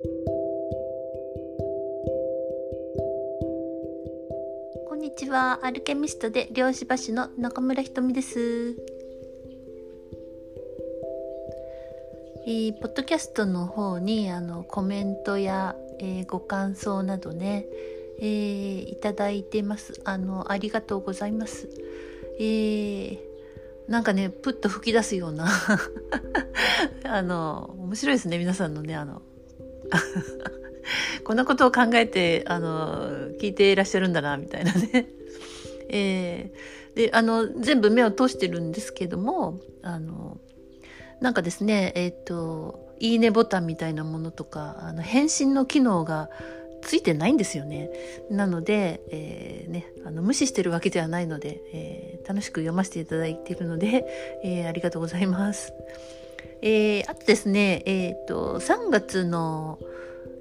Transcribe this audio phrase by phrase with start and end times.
[0.00, 0.06] こ
[4.94, 5.58] んにちは。
[5.64, 8.76] アルケミストで漁師橋の中村ひとみです。
[12.46, 17.66] えー、ポッドキャストの方にあのコメントや、えー、ご感想などね、
[18.20, 20.00] えー、いただいてます。
[20.04, 21.68] あのありがとうございます、
[22.38, 23.18] えー、
[23.88, 25.48] なんかねプッと吹き出すような。
[27.02, 29.22] あの面白いですね皆さんのねあの
[31.24, 35.06] こんなことを考えてあの聞いていらっしゃるんだなみたいなね。
[35.90, 40.38] えー、であの全部目を通してるんですけどもあの
[41.20, 46.30] なんかですね、えっ、ー、と、いいねボタンみたいなものとか、あの返信の機能が
[46.82, 47.90] ついてないんですよね。
[48.30, 54.04] なので、えー、ね、あの無視してるわけではないので、えー、楽しく読ませていただいているので、
[54.44, 55.72] えー、ありがとうございます。
[56.62, 59.78] えー、あとですね、えっ、と、3月の、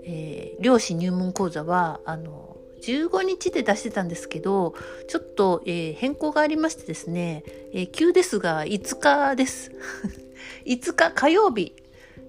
[0.03, 4.73] えー、漁師入門講座は、あの、15日で出してたんですけど、
[5.07, 9.71] ちょっと、えー、変更がありましてですね、えー、急ですが5日です。
[10.65, 11.73] 5日火曜日、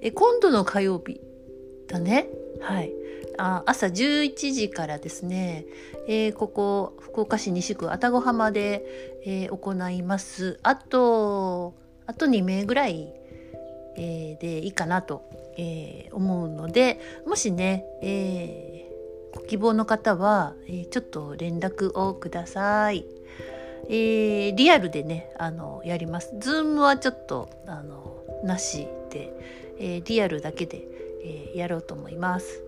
[0.01, 1.21] え今度の火曜日
[1.87, 2.29] だね。
[2.61, 2.93] はい。
[3.41, 5.65] あ朝11時からですね、
[6.09, 8.85] えー、ここ福岡市西区愛宕浜で、
[9.25, 10.59] えー、行います。
[10.63, 11.75] あと、
[12.07, 13.15] あと2名ぐらい、
[13.99, 15.23] えー、でいいかなと、
[15.59, 18.89] え思うので、もしね、えー
[19.33, 23.05] ご希望の方は、えちょっと連絡をください。
[23.91, 26.35] えリアルでね、あの、やります。
[26.41, 29.33] ズームはちょっと、あの、なしで、
[29.79, 30.83] えー、リアルだけで、
[31.25, 32.63] えー、やろうと思います。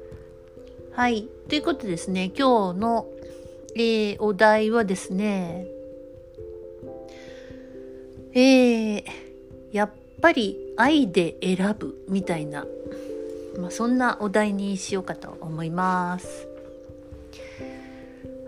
[0.92, 1.28] はい。
[1.48, 3.06] ということでですね、今日の、
[3.74, 5.66] えー、お題はですね、
[8.32, 9.04] えー、
[9.72, 12.64] やっぱり愛で選ぶみたいな、
[13.58, 16.48] まあ、そんなお題にしようかと思います。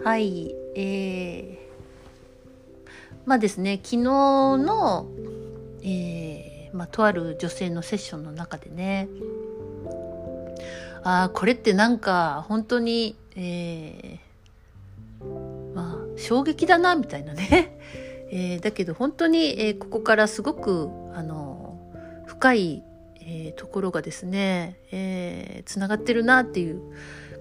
[0.02, 0.54] はい。
[0.74, 1.56] えー、
[3.26, 5.06] まあですね、昨日の、
[5.82, 9.08] えーまあ、とある女性のセッションの中でね
[11.04, 17.78] ああこれってなんか本当に、えー、まあ衝撃だなみたいなね、
[18.30, 21.61] えー、だけど本当に、えー、ここからすごくあの
[22.32, 22.82] 深い、
[23.20, 26.80] えー、ところがですね、えー、つながってるなっていう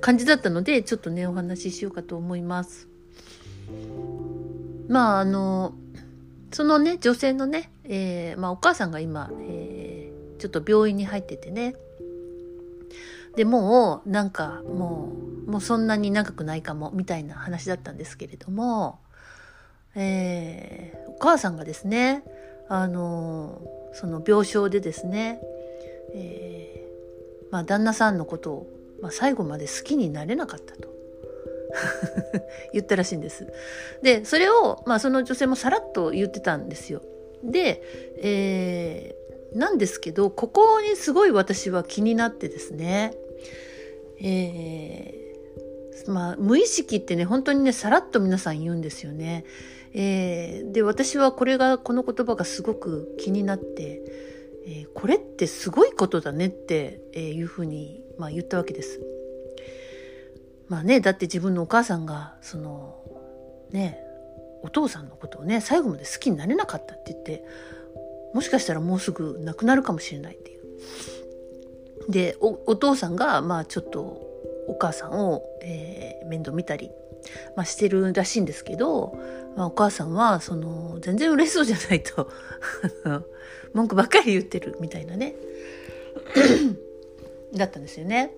[0.01, 2.87] 感じだったのでちょっとねお話ししようかと思います。
[4.89, 5.73] まああの
[6.51, 11.75] そのね女性のねえー、まあ、お母さんが今、えー、ちょっと病院に入っててね
[13.35, 15.11] でもうなんかも
[15.47, 18.99] うもうそんなに長くないかもみたいな話だったんですけれども、
[19.95, 22.23] えー、お母さんがですね
[22.69, 23.61] あの
[23.93, 25.41] その病床でですね、
[26.13, 28.67] えー、まあ、旦那さんのことを、
[29.01, 30.91] まあ、最後まで好きになれなかったと。
[32.73, 33.47] 言ったらしいんです。
[34.01, 37.01] で、それを、まあその女性もさらっと言ってたんですよ。
[37.43, 37.81] で、
[38.17, 43.13] えー、なんですけど、ここにすごい私は気になってですね、
[44.21, 49.45] えー、まあ、無意識ってね、本当にね、さらっと皆さん言うんですよね。
[49.93, 54.01] えー、で、私はこれが、この言葉がすごく気になって、
[54.65, 59.01] えー、これってすごいことだねっていうふうに、まあ、言ったわけです。
[60.69, 63.01] まあね、だって自分のお母さんが、その、
[63.71, 63.99] ね、
[64.63, 67.43] お父さんのことをね最後まで好きになれなかったって言って
[68.33, 70.61] もしかしたらもうすぐ亡くなるかもしれないっていう。
[72.11, 74.01] でお父さんがまあちょっと
[74.67, 76.89] お母さんを、えー、面倒見たり、
[77.55, 79.17] まあ、してるらしいんですけど、
[79.55, 82.29] まあ、お母さんはその全然嬉しそうじゃないと
[83.73, 85.35] 文句ばっかり言ってるみたいなね
[87.55, 88.31] だったんですよね。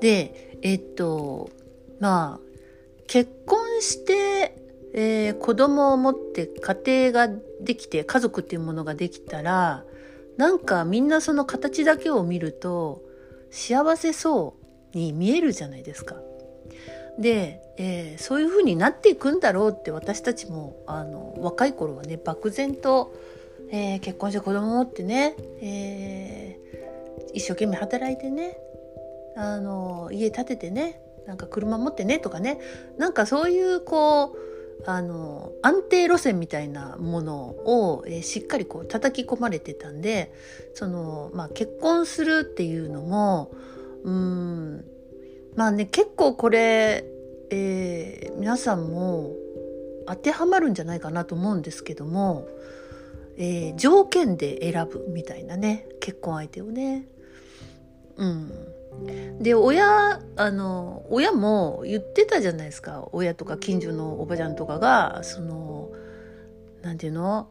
[0.00, 1.50] でえっと
[1.98, 2.48] まあ
[3.06, 4.54] 結婚して、
[4.92, 9.84] えー、子供を持って家庭ができて家族っていうものができたら
[10.36, 13.02] なんかみんなその形だけを見ると
[13.50, 14.56] 幸せそ
[14.94, 16.16] うに見えるじゃないですか。
[17.18, 23.12] で、えー、そういうふうになっていくんだろうって私たちもあの若い頃はね漠然と、
[23.70, 28.56] えー、結婚して子供を持ってね、えー、一生懸命働いてね
[29.36, 32.58] あの家建ててねなんか車持ってねとかね
[32.96, 34.48] なんかそういうこう
[34.86, 40.32] あの安定路線みたいなものを、えー、しっかりこう叩き込まれてたんで
[40.74, 43.50] その、まあ、結婚するっていうのも
[44.04, 44.84] うん
[45.58, 47.04] まあね結構これ、
[47.50, 49.32] えー、皆さんも
[50.06, 52.46] 当てはまるんじゃないかなと思うんですけども、
[53.36, 57.08] えー、条件で選ぶみたいなね結婚相手をね。
[58.18, 58.52] うん。
[59.42, 63.08] で親あの親も言ってたじゃないですか。
[63.10, 65.90] 親とか近所のおばちゃんとかがその
[66.82, 67.48] なんていうの？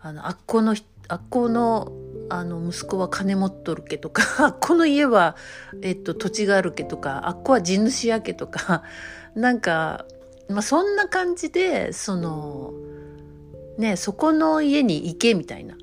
[0.00, 0.74] あのあっこの
[1.06, 1.92] あっこの
[2.30, 5.36] あの息子は金持っとるけとか この家は、
[5.82, 8.84] えっと、土地があるけとかあっこは地主やけとか
[9.34, 10.06] なんか、
[10.48, 12.72] まあ、そんな感じでその
[13.78, 15.76] ねそこの家に行けみたいな。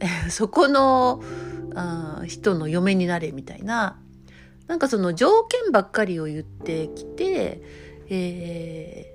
[0.30, 1.22] そこの
[1.74, 4.00] あ人の嫁になれみたいな。
[4.66, 7.60] なんかその条件ばっかりを言ってきて、
[8.08, 9.12] え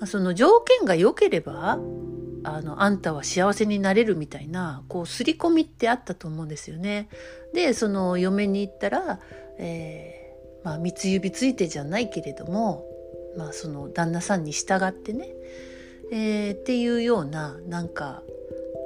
[0.00, 1.78] ー、その条件が良ければ
[2.44, 7.08] あのあんたは幸せになれるみたいなこう刷り込みってあったと思うんですよね。
[7.54, 9.20] でその嫁に行ったら、
[9.58, 12.84] えー、まあ、三つ指ついてじゃないけれども、
[13.36, 15.28] まあ、その旦那さんに従ってね、
[16.10, 18.22] えー、っていうようななんか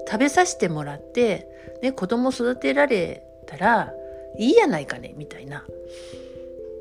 [0.08, 1.48] 食べさせてもらって、
[1.82, 3.92] ね、子供育てられたら
[4.38, 5.64] いいやないかねみたいな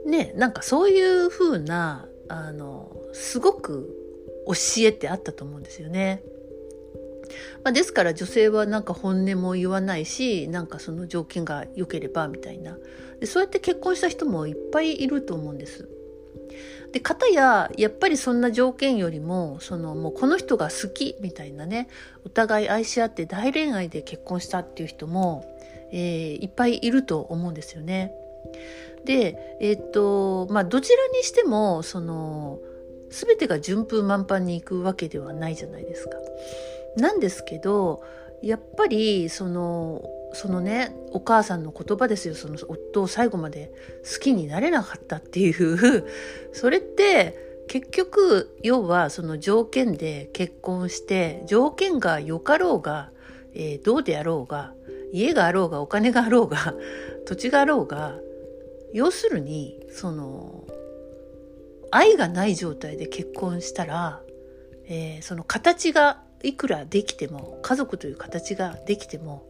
[0.06, 3.90] ねなんかそういう風なあのすごく
[4.48, 6.22] 教えってあったと思うんですよね。
[7.64, 12.78] まあ、ですから女性はなんか本音も言わないしなんかその条件が良ければみたいな
[13.20, 15.90] でそうやって結婚した人もいっぱいいると思うんです。
[16.92, 21.90] で片ややっぱりそんな条件よりもそのもうこの人が好きみたいなね
[22.24, 25.44] お互い愛し合って大恋愛で結婚したっていう人も
[25.92, 28.12] えー、いっぱいいると思うんですよね。
[29.06, 32.60] で、えー、っと、まあ、どちらにしても、その、
[33.10, 36.18] 全てが順風満帆にいくわけではないじゃないですか。
[36.98, 38.04] なんですけど、
[38.42, 40.04] やっぱり、その、
[40.34, 42.36] そのね、お母さんの言葉ですよ。
[42.36, 43.72] その夫を最後まで
[44.04, 46.06] 好きになれなかったっていう、
[46.54, 53.12] それって、結局、要はその条件で結婚して、条件が良かろうが、
[53.54, 54.74] えー、どうであろうが、
[55.16, 56.76] 家があろうがお金があろうが
[57.26, 58.20] 土地があろうが
[58.94, 60.66] 要するにその
[61.90, 64.22] 愛がない状態で結婚したら、
[64.88, 69.44] えー、その形がいくらできても家族という形ができても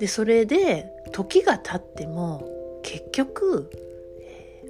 [0.00, 2.48] でそれで時が経っても
[2.82, 3.70] 結局、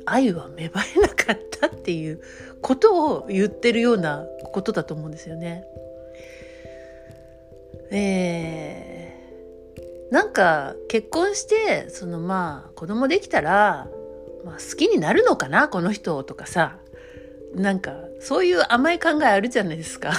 [0.07, 2.21] 愛は芽生えなかったっていう
[2.63, 5.65] ことを言ってるようなことだと思うんですよね。
[7.91, 8.99] えー
[10.11, 13.89] なんか結婚してそのまあ子供できたら、
[14.45, 16.79] まあ、好きになるのかなこの人とかさ
[17.55, 20.13] なんかそういう甘い考えあるじゃないですか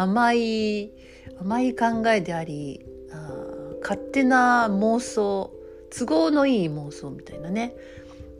[0.00, 0.92] 甘い
[1.38, 3.32] 甘い考えでありあ
[3.82, 5.52] 勝手な妄想
[5.90, 7.74] 都合のいい妄想みたいなね、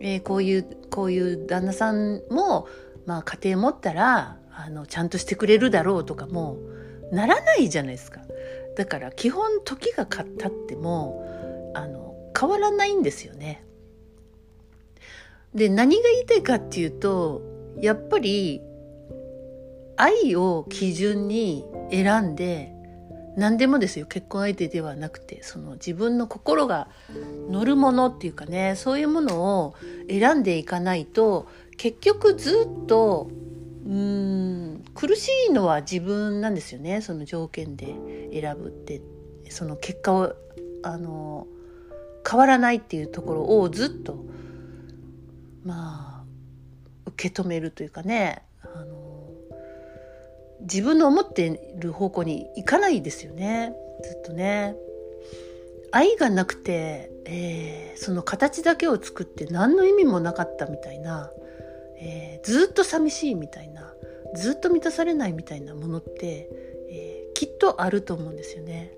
[0.01, 2.67] えー、こういうこういう旦那さんも、
[3.05, 6.57] まあ、家庭持ったらあのちゃんとしてくれるだろうとかも
[7.13, 8.21] ならないじゃないですか。
[8.77, 11.27] だから基本時が経っても
[11.75, 13.65] あの変わらないんですよね。
[15.55, 17.43] で何が言いたいかっていうと
[17.81, 18.63] やっぱり
[20.01, 22.73] 愛を基準に選んで
[23.37, 24.07] 何でもですよ。
[24.07, 26.89] 結婚相手ではなくてその自分の心が
[27.49, 29.75] 乗るものっていうかねそういうものを
[30.09, 33.31] 選んでいかないと結局ずっと
[33.87, 37.01] うん苦しいのは自分なんですよね。
[37.01, 37.95] その条件で
[38.33, 39.01] 選ぶって。
[39.51, 40.35] その結果を
[40.83, 41.47] あの
[42.29, 44.25] 変わらないっていうところをずっと
[45.65, 46.25] まあ
[47.07, 48.43] 受け止めるというかね。
[48.63, 49.10] あの
[50.63, 54.77] 自分の思っている方向に行かないですよねずっとね。
[55.93, 61.31] 愛がなくて、えー、その形だけを作って何の意味もなかったみたいな
[62.01, 63.93] えー、ずっと寂しいみたいな
[64.35, 66.49] ずっと満たされないみたいなものって、
[66.91, 68.93] えー、きっとあると思うんですよね。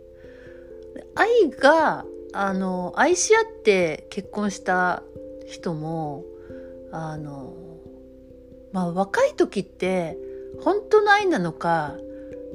[1.15, 5.03] 愛があの愛し合って結婚した
[5.47, 6.25] 人も
[6.93, 7.55] あの
[8.73, 10.17] まあ若い時って
[10.61, 11.97] 本当の愛なのか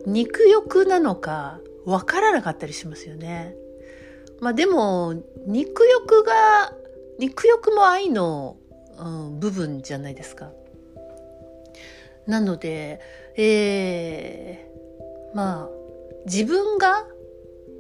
[0.06, 3.56] 肉欲なのか分からなかったりしますよね。
[4.40, 6.74] まあでも肉欲が
[7.20, 8.58] 肉欲も愛の
[9.00, 10.52] うん、部分じゃないですか。
[12.26, 13.00] なので、
[13.38, 15.70] えー、まあ
[16.26, 17.06] 自分が、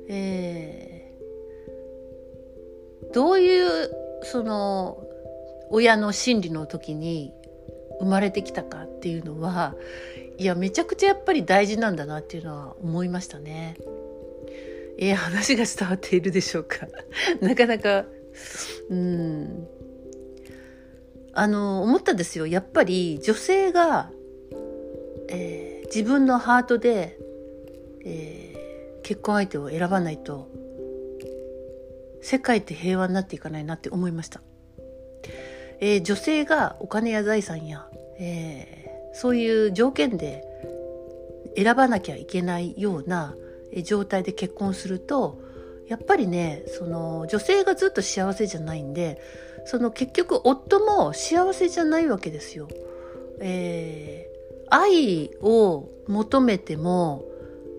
[0.08, 3.92] えー、どういう
[4.24, 5.04] その
[5.70, 7.34] 親の心理の時に
[8.00, 9.76] 生まれてきたかっていうのは
[10.38, 13.76] いやめちゃくちゃやっぱり大事なんだなっていうのは思いましたね。
[15.00, 16.88] えー、話が伝わっているでしょうか？
[17.42, 18.06] なかなか
[18.90, 19.68] うん。
[21.34, 22.48] あの思ったんですよ。
[22.48, 24.12] やっぱり女性が、
[25.30, 27.20] えー、自分のハートで、
[28.04, 30.50] えー、結婚相手を選ばないと
[32.22, 34.42] 世界って平和になっていかないなって思いました。
[35.80, 37.88] えー、女性がお金や財産や、
[38.20, 40.44] えー、そういう条件で
[41.56, 43.36] 選ばなきゃいけないような
[43.84, 45.42] 状態で結婚すると
[45.88, 49.22] やっぱりねその女性がずっと幸せじゃないんで
[49.66, 52.68] その結局夫も幸せじゃないわけですよ。
[53.40, 57.26] えー、愛を求めても、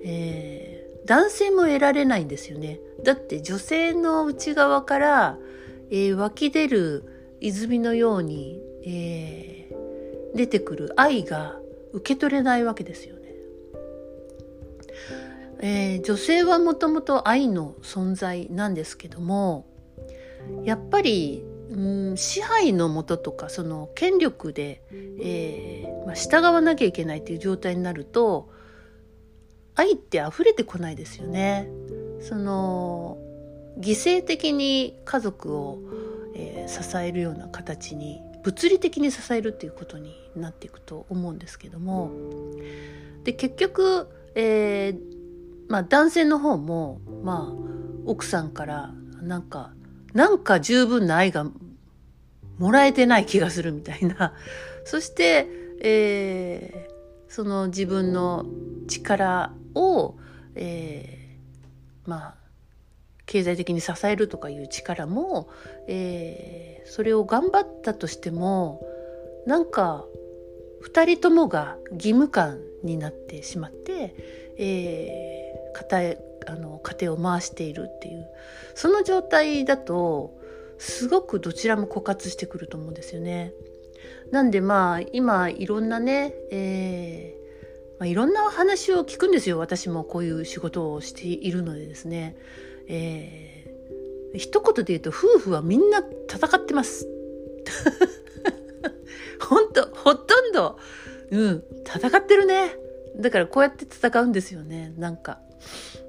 [0.05, 2.79] えー、男性も得られないんですよね。
[3.03, 5.39] だって女性の内側から、
[5.91, 11.59] えー、湧き出る泉のように、えー、出てくる愛が
[11.93, 13.35] 受け取れないわけですよね。
[15.61, 19.67] えー、女性はもともと愛の存在なんですけども
[20.65, 24.83] やっぱりうん支配のもととかその権力で、
[25.21, 28.51] えーまあ、従わなきゃいけないっていう状態になると
[29.75, 31.69] 愛って溢れてこないですよね。
[32.21, 33.19] その
[33.79, 35.79] 犠牲的に家族を、
[36.39, 42.13] えー、支えるような形に物理的に支えるっていうことになっていくと思うんですけども
[43.25, 45.19] で結局、えー
[45.69, 47.55] まあ、男性の方も、まあ、
[48.07, 49.73] 奥さんからなんか
[50.15, 51.47] なんか十分な愛が
[52.59, 54.35] もらえてない気がするみたいな。
[54.85, 55.47] そして、
[55.81, 58.47] えー、その自分の
[58.89, 60.17] 力を、
[60.55, 62.35] えー、まあ、
[63.29, 65.49] 経済的に支えるとかいう力も、
[65.87, 68.83] えー、それを頑張ったとしても、
[69.47, 70.07] なんか、
[70.81, 74.15] 二人ともが義務感になってしまって、
[74.57, 78.27] えー、家庭あの家庭を回しているっていう
[78.75, 80.33] その状態だと
[80.79, 83.53] すごくどちらも枯渇してくると思うんですよね。
[84.31, 92.37] なんでまあ今いろんなね、えーまあ、いろんな話を聞くんですよ私もこういう仕事をしているのでですね。
[92.89, 97.09] えー、一言で言うと夫婦はみんな戦ってます。
[99.41, 100.79] 本当ほとんど、
[101.31, 102.77] うん、戦ってるね。
[103.19, 105.41] だからこうやって戦うんですよね、なんか。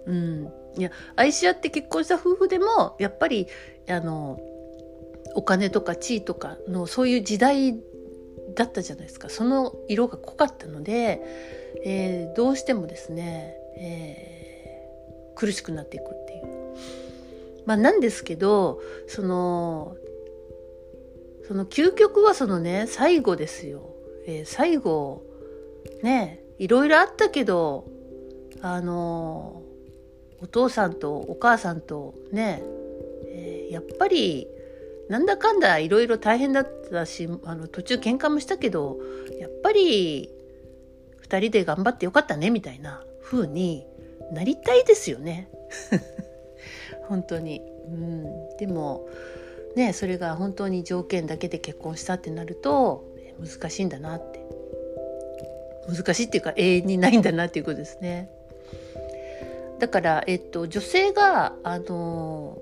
[0.06, 0.52] うん。
[0.78, 3.48] いや、愛し合って結婚した夫婦でも、やっぱり、
[3.88, 4.40] あの、
[5.36, 7.80] お金とか地位とかのそういう時代
[8.56, 9.30] だったじゃないですか。
[9.30, 11.22] その色が濃かったので、
[11.84, 16.59] えー、どうしてもですね、えー、苦しくなっていくっていう。
[17.70, 19.96] まあなんですけど、その、
[21.48, 23.94] その究極はそのね、最後ですよ。
[24.26, 25.22] えー、最後、
[26.02, 27.86] ね、いろいろあったけど、
[28.62, 29.62] あの
[30.42, 32.64] お父さんとお母さんとね、
[33.28, 34.48] えー、やっぱり
[35.08, 38.98] なんだかんだいろいろ大変だったしあの途中喧嘩もしたけど
[39.40, 40.30] やっぱり
[41.28, 43.86] 2人で頑張ってよかったねみたいな風に
[44.34, 45.50] なりたいですよね
[47.10, 47.62] 本当に。
[47.88, 49.08] うん、でも
[49.76, 53.04] ねそれが本当に条件だけで結婚したってなると
[53.40, 54.46] 難しいんだなって
[55.90, 58.30] 難しいっていうか永遠にないんだなっていうことですね。
[59.80, 62.60] だから、えっと、女性が、あの、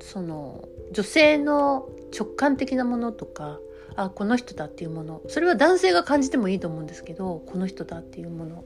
[0.00, 3.58] その、女性の直感的なものとか、
[3.96, 8.64] あ、この人だっていうもの、それは男性が感じてもいいと思うんですけど、この人だっていうもの。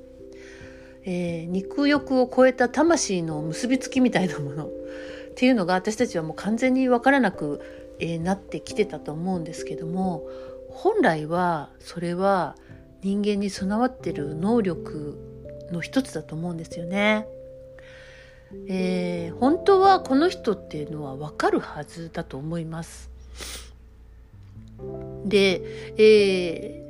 [1.05, 4.71] えー、肉欲を超えた魂の結びつきみたいなものっ
[5.37, 7.61] ていうのが私たちはもう完全に分からなく、
[7.99, 10.27] えー、なってきてたと思うんですけども
[10.71, 12.57] 本来はそれは
[13.03, 15.19] 人間に備わってる能力
[15.71, 17.27] の一つだと思うんですよね。
[18.69, 23.11] えー、本当はこの人っていうのは分かるはずだと思います。
[25.25, 25.63] で、
[25.99, 26.83] え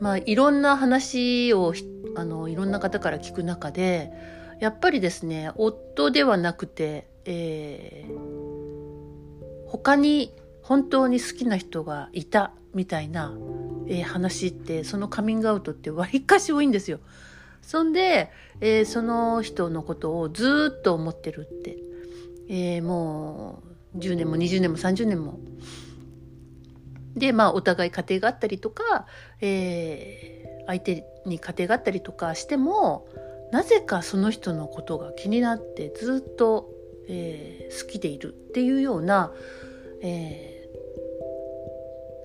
[0.00, 1.72] ー、まあいろんな話を
[2.16, 4.10] あのいろんな方から聞く中で
[4.58, 10.32] やっぱりですね夫ではなくて、えー、他に
[10.62, 13.34] 本当に好きな人がいたみたいな、
[13.86, 17.00] えー、話ってそのカミングアウトってわりかし多いんですよ。
[17.60, 18.30] そんで、
[18.60, 21.76] えー、その人のことをずっと思ってるって、
[22.48, 23.62] えー、も
[23.94, 25.38] う10年も20年も30年も。
[27.16, 29.06] で、まあ、お互い家庭があったりとか、
[29.40, 33.06] えー、相手に家庭があったりとかしても、
[33.52, 36.70] なぜかその人のことが気になってずっと、
[37.08, 39.32] えー、好きでいるっていうような、
[40.02, 40.56] えー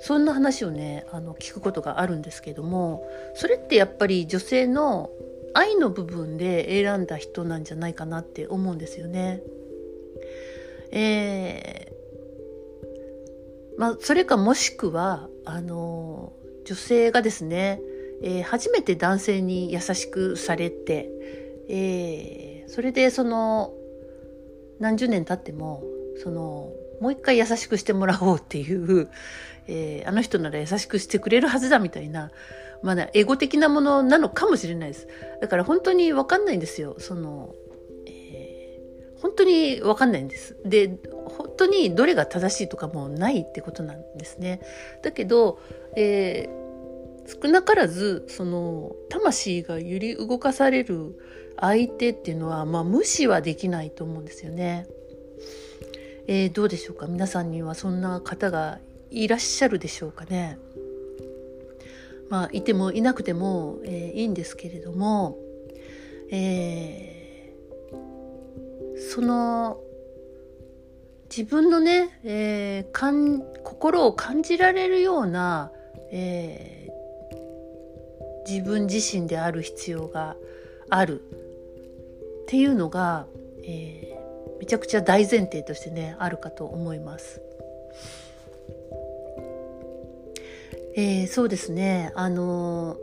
[0.04, 5.12] そんな話をねあの聞くことがあるんですけどもそれってやっぱり女性の
[5.54, 9.42] 愛の部分で選んだ人なんじゃないかなって思うんですよね。
[10.92, 16.34] えー、まあそれかもしくはあの
[16.66, 17.82] 女性がですね、
[18.22, 21.10] えー、初めて男性に優しくされて、
[21.70, 23.74] えー、それでその
[24.80, 25.84] 何十年経っても
[26.24, 29.10] そのもう一回優しくしてもらおうっていう、
[29.68, 32.32] えー、あの人なら優しくしてくれるはずだみたいな、
[32.84, 35.08] まだエゴ的なものなのかもしれないです。
[35.42, 36.96] だから本当にわかんないんですよ。
[37.00, 37.56] その、
[38.06, 40.56] えー、本当にわかんないんです。
[40.64, 44.62] で、本当にどれが正しいとかもないってことなんですね。
[45.02, 45.60] だけど、
[45.96, 46.61] えー、
[47.26, 51.18] 少なからず、その、魂が揺り動かされる
[51.60, 54.88] 相手っていうのは、まあ、無視はできないと思うんですよね。
[56.28, 57.08] えー、どうでしょうか？
[57.08, 60.58] 皆さんにはそんな方がいらっしゃるでしょうかね？
[62.30, 65.38] まあ、いてもいなくても、えー、いいんですけれども、
[66.32, 69.82] えー、その
[71.30, 75.72] 自分のね、えー、心を感じられるような、
[76.12, 76.81] えー、
[78.52, 80.36] 自分自身である必要が
[80.90, 81.24] あるっ
[82.48, 83.26] ていうのが、
[83.64, 87.42] えー、めちゃくちゃ大前提としてねあるかと思います。
[90.94, 92.98] えー、そうですねあの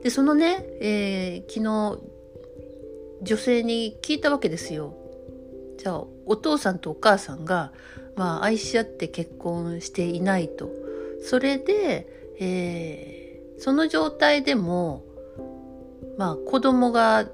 [0.00, 2.02] ー、でそのね、えー、昨日
[3.22, 4.94] 女性に聞いたわけですよ。
[5.76, 7.72] じゃあお父さんとお母さんが、
[8.16, 10.68] まあ、愛し合って結婚していないと。
[11.22, 15.04] それで、えー、その状態でも
[16.16, 17.26] まあ子供が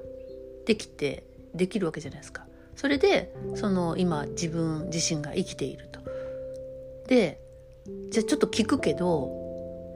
[0.65, 2.45] できてできるわけじゃないですか。
[2.75, 5.99] それでその今自分自身が生きていると。
[7.07, 7.39] で
[8.09, 9.29] じゃあちょっと聞くけど、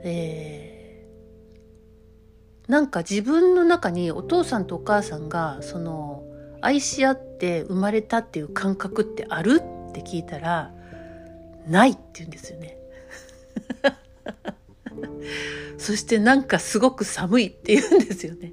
[0.04, 6.24] えー、なんか自分の中にお父さんとお母さんがその
[6.60, 9.60] 愛し合って生まれたっていう感覚ってある？
[9.90, 10.72] って聞いたら
[11.66, 12.78] ないって言うんですよね。
[15.78, 18.52] そしてなんかすごく寒いって言うんですよね。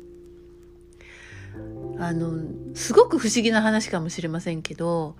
[1.99, 2.43] あの
[2.75, 5.15] すごく不思議な話かもしれませんけど、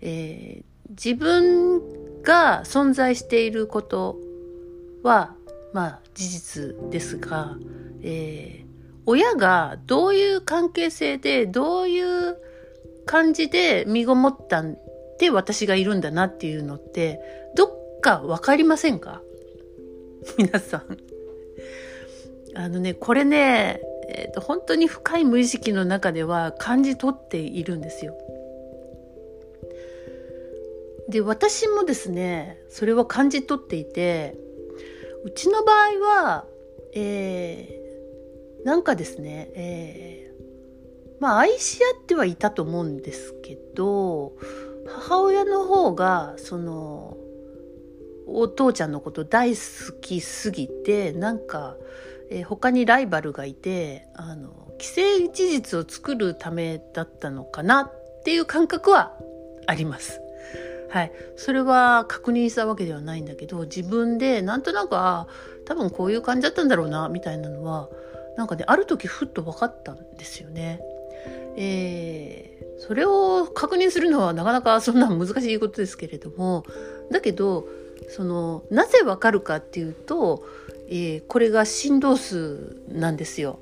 [0.00, 4.16] えー、自分が存在していること
[5.02, 5.34] は
[5.74, 7.56] まあ事実ですが、
[8.02, 8.66] えー、
[9.04, 12.38] 親がどういう関係性でどういう
[13.04, 14.78] 感じで身ごもったん
[15.18, 17.20] で私がいるんだなっていうのって
[17.54, 19.20] どっかわかりませんか？
[20.38, 20.98] 皆さん。
[22.56, 28.16] あのね、これね、えーと、本当に深い無意識の中では感じ取っているんですよ。
[31.08, 34.36] で私もですねそれは感じ取っていて
[35.24, 36.46] うちの場合は、
[36.94, 44.32] えー、なんかですね、えー、まあ愛し合ってはいたと思うんですけど
[44.86, 47.16] 母親の方がその
[48.26, 51.76] お父ちゃんのこと大好きすぎてなんか
[52.30, 59.12] えー、他にライバルがいてあの既成事実を作るためだったのかなっていう感覚は
[59.66, 60.20] あります。
[60.90, 65.26] はい、それは確認したわけではないんだけど自分でなんとなくあ
[65.64, 67.88] 多分こういう感じだったんだろうなみたいなのは
[68.36, 70.80] なんかねある時ふっと分かったんですよね。
[71.56, 76.64] えー、それを確認するのはなかなかそんな難しいことですけれども
[77.10, 77.66] だけど
[78.08, 80.44] そのなぜわかるかっていうと
[80.88, 83.58] えー、これが振動数なんですよ。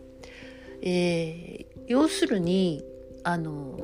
[0.82, 2.84] えー、要するに
[3.22, 3.78] あの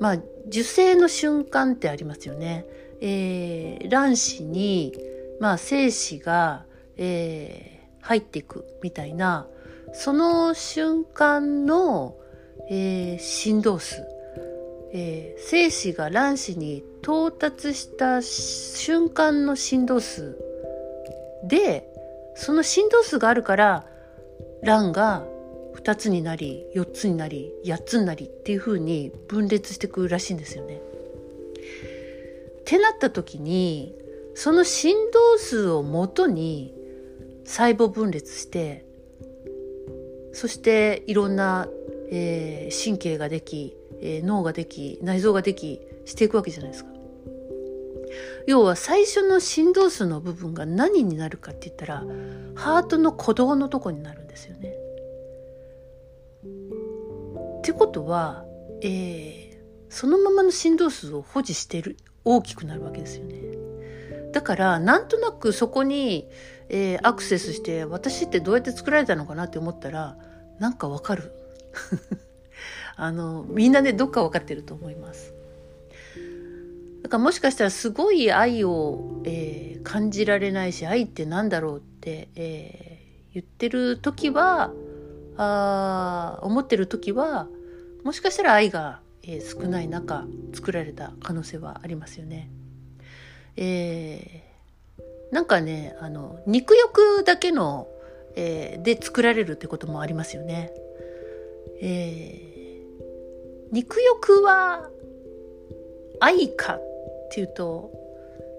[0.00, 2.64] まあ受精の瞬間ってありますよね。
[3.00, 4.92] えー、卵子に、
[5.40, 6.64] まあ、精子が、
[6.96, 9.46] えー、入っていくみたいな
[9.92, 12.16] その瞬間の、
[12.68, 14.02] えー、振動数、
[14.92, 20.36] えー、精子が卵子に到達した瞬間の振動数
[21.44, 21.92] で
[22.34, 23.86] その振動数があるから
[24.62, 25.24] 欄が
[25.76, 30.80] 2つになり4つになり8つになりっていう風に分裂してくるらしいんですよね。
[32.60, 33.94] ってなった時に
[34.34, 36.74] その振動数をもとに
[37.44, 38.84] 細胞分裂して
[40.32, 41.68] そしていろんな、
[42.10, 46.90] えー、神経ができ、えー、脳ができ内臓ができしていくわけじゃないですか。
[48.46, 52.04] 要は最初の振動数の部分が何になるかって言ったら
[52.54, 54.74] ハートの鼓動のとこになるんですよね。
[57.58, 58.44] ってことは、
[58.80, 59.58] えー、
[59.90, 63.36] そのままの振動数を保持してる大きくなるわけですよね。
[64.32, 66.28] だからなんとなくそこに、
[66.68, 70.16] えー、アクセスして私ってどうやって作られたのかなって思ったら
[70.58, 71.32] なんかわかる。
[73.00, 75.32] あのみんなねどっか分かってると思います。
[77.02, 84.72] だからもしかしたらすごい愛を、えー、感じられないし愛ってなんだろうって、えー、言ってる時は
[85.36, 87.46] あ思ってる時は
[88.02, 92.50] もしかしたら愛が、ええー、少ない中作られた可能性はありますよね。
[93.56, 97.86] えー、なんかねあの肉欲だけの、
[98.34, 100.72] えー、で作られるってこともありますよね。
[101.80, 102.47] えー、
[103.72, 104.88] 肉欲は
[106.20, 106.80] 愛かっ
[107.30, 107.90] ていうと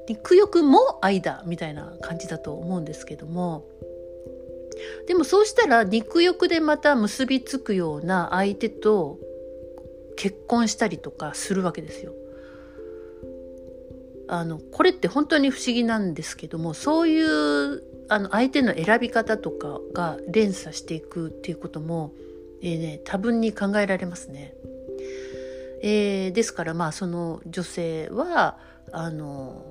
[0.08, 3.66] 肉欲も愛だみたいな感じだと思うんですけども
[5.08, 9.18] でもそうしたら肉欲でまた結びつくような相手と
[10.16, 12.14] 結婚したりとかするわけですよ。
[14.28, 22.14] あのこれって本当に不思議なんですけどもそういうあの相手の選び方とかが連鎖していくっていうことも、
[22.62, 24.54] えーね、多分に考えられますね。
[25.82, 28.58] えー、ですからまあその女性は
[28.92, 29.66] あの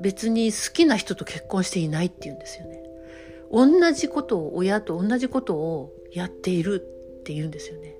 [0.00, 2.82] 別に好きな人と結婚していないっていうんですよね。
[3.50, 6.82] 同じことを親と同じことをやっている
[7.20, 7.94] っていうんですよね。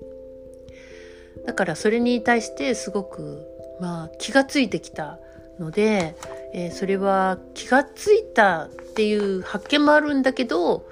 [1.45, 3.45] だからそれに対してすごく
[3.79, 5.19] まあ気がついてきた
[5.59, 6.15] ので、
[6.53, 10.85] えー、それは気がついたっていう発見もあるんだけど、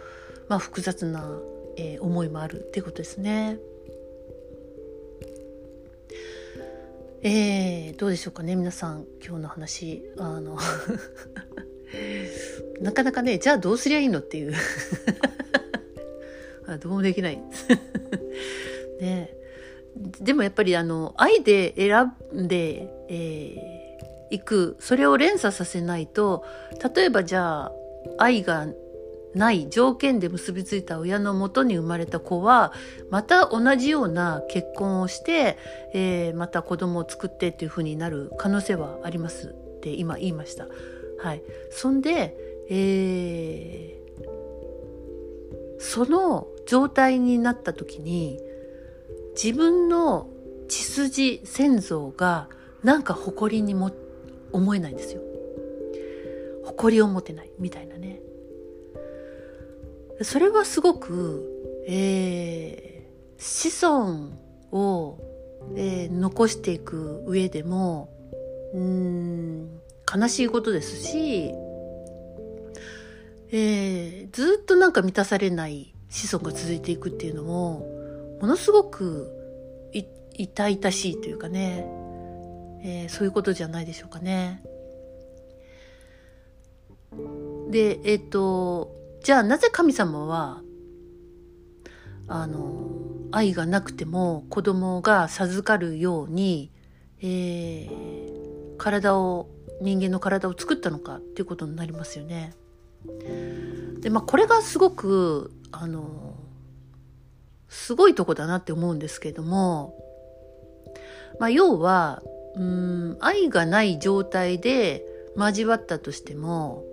[0.47, 1.39] まあ、複雑な、
[1.77, 3.57] えー、思いもあるっていうことですね。
[7.25, 10.03] えー、どうでしょうかね皆さん今日の話。
[10.19, 10.57] あの
[12.81, 14.53] なかなかねじゃあどうすりゃいいのっていう。
[16.67, 17.39] あどうもできない。
[18.99, 19.33] ね。
[20.19, 24.75] でもやっぱりあの愛で選んで、えー、いく。
[24.79, 26.43] それを連鎖させないと
[26.93, 27.71] 例えばじゃあ
[28.17, 28.67] 愛が
[29.35, 32.73] ない条件で結びついた親のもとに生まれた子は
[33.09, 35.57] また同じような結婚をして、
[35.93, 40.67] えー、また子供を作ってっていうふうになる可能性はありますって今言いました。
[41.19, 41.41] はい、
[41.71, 42.35] そんで、
[42.69, 48.39] えー、その状態になった時に
[49.41, 50.29] 自分の
[50.67, 52.49] 血筋先祖が
[52.83, 53.91] なんか誇りにも
[54.51, 55.21] 思えないんですよ。
[56.65, 58.21] 誇りを持てないみたいなね。
[60.21, 64.29] それはすごく、えー、子孫
[64.71, 65.19] を、
[65.75, 68.09] えー、残していく上でも
[68.73, 69.79] うん
[70.13, 71.51] 悲しいことですし、
[73.51, 77.87] えー、ずっとなんか満たされない子孫が続いていくっていうのも
[78.39, 79.31] ものすごく
[80.35, 81.85] 痛々しいというかね、
[82.83, 84.63] えー、そういうことじゃないでしょうかね。
[87.69, 90.61] でえっ、ー、とじゃあなぜ神様は
[92.27, 92.91] あの
[93.31, 96.71] 愛がなくても子供が授かるように、
[97.21, 99.47] えー、体を
[99.81, 102.53] 人間の体を作ったのかっていうことになりますよね。
[104.01, 106.35] でまあこれがすごくあの
[107.69, 109.95] すごいとこだなって思うんですけども、
[111.39, 112.21] まあ、要は
[112.55, 115.05] うん愛がない状態で
[115.37, 116.83] 交わったとしても、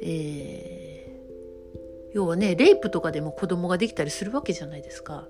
[0.00, 0.77] えー
[2.18, 5.28] 要はねレイプとかでも子供ができたりするわけじゃないですか。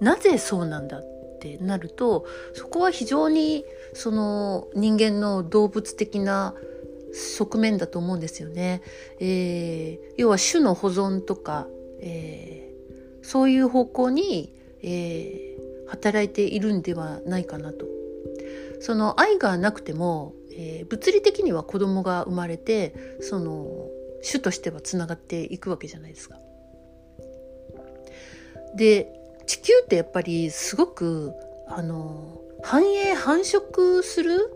[0.00, 6.54] なぜそうなんだってなるとそこは非常にその人間の動物的な
[7.14, 8.82] 側面だと思うんですよね。
[9.20, 11.68] えー、要は種の保存とか、
[12.00, 17.86] えー、そういう方向に、えー、働いているんではないかなと。
[18.80, 23.88] その愛がなくても、えー、物理的には子供が生まれてその
[24.22, 26.38] 種としてはつながっていくわけじゃないですか。
[28.74, 29.12] で
[29.46, 31.32] 地球ってやっぱりすごく
[31.68, 34.50] あの繁栄繁殖する、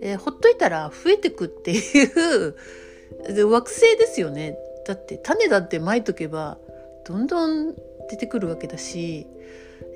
[0.00, 2.56] えー、ほっといたら増えてくっていう
[3.50, 4.58] 惑星ですよね。
[4.86, 6.58] だって種だってまいとけば
[7.06, 7.74] どんどん
[8.08, 9.26] 出てくるわけだし、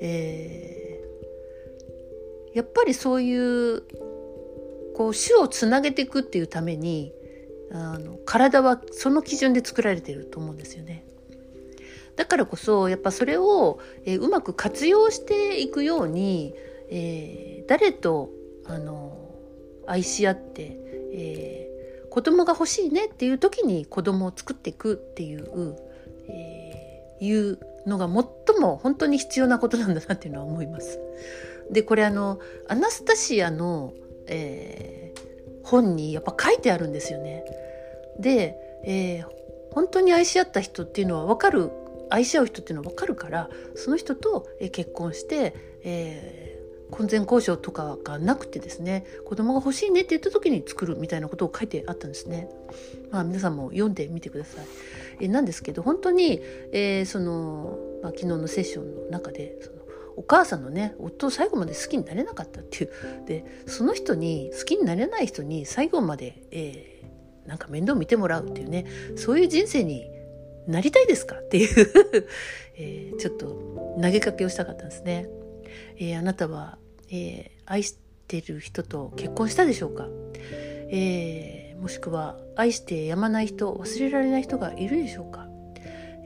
[0.01, 3.83] えー、やっぱりそういう
[4.93, 7.13] こう種をつなげていくっていうために
[7.73, 11.05] あの体はその基準で作られてると思うんですよね。
[12.15, 16.53] だからこそやっぱそれを、えー、うまく活用していくように、
[16.89, 18.29] えー、誰と
[18.65, 19.17] あの
[19.87, 20.77] 愛し合って、
[21.13, 25.75] えー、子供が欲しいねっていう時に子供を作っていくっていう、
[26.27, 30.99] えー、いうのが最も本当に必要なことなんだなっていうのは思います。
[31.71, 33.93] でこれあのアナスタシアの、
[34.27, 35.10] えー、
[35.63, 37.43] 本にやっぱ書いてあるんですよね。
[38.19, 39.25] で、えー、
[39.71, 41.71] 本当に愛し合った人っていうのは分かる
[42.09, 52.49] 愛し合う人っていうのは分かるからその人と結婚して、えー、婚前交渉とかがなくてですね子供が欲しいねって言った時に作るみたいなことを書いてあったんですね。
[53.11, 54.65] まあ、皆さんも読んでみてください。
[55.21, 56.41] えー、なんですけど本当に、
[56.73, 59.80] えー、その、まあ、昨日のセッションの中でその
[60.21, 62.91] お母さんのね夫を最後まで好きになれなかったっていう。
[63.25, 68.85] でその人に好きになれない人に最後まで、えー、なんか面倒見てもらうっていうね。
[69.15, 70.05] そういう人生に
[70.67, 72.27] なりたいですかっていう。
[72.77, 75.27] えー、ちょっと投げかけをしたかったんですね。
[75.97, 76.77] えー、あなたは、
[77.09, 80.07] えー、愛してる人と結婚したでしょうか、
[80.89, 85.47] えー、もしくは愛してやまない人忘れられない人がいるでしょうか、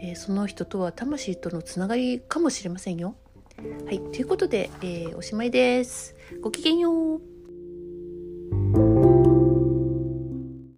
[0.02, 3.16] え、その人とは魂とのつながりかもしれませんよ。
[3.58, 6.16] はい、ということで、えー、おしまいです。
[6.42, 7.35] ごきげんよう。